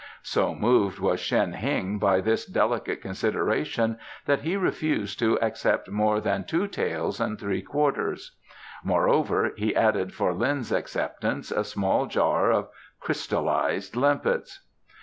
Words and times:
So 0.23 0.55
moved 0.55 0.97
was 0.97 1.19
Shen 1.19 1.53
Heng 1.53 1.99
by 1.99 2.21
this 2.21 2.47
delicate 2.47 3.01
consideration 3.03 3.99
that 4.25 4.41
he 4.41 4.57
refused 4.57 5.19
to 5.19 5.39
accept 5.43 5.91
more 5.91 6.19
than 6.19 6.43
two 6.43 6.65
taels 6.67 7.19
and 7.21 7.37
three 7.37 7.61
quarters. 7.61 8.31
Moreover, 8.83 9.51
he 9.55 9.75
added 9.75 10.11
for 10.11 10.33
Lin's 10.33 10.71
acceptance 10.71 11.51
a 11.51 11.63
small 11.63 12.07
jar 12.07 12.51
of 12.51 12.69
crystallized 12.99 13.95
limpets. 13.95 14.61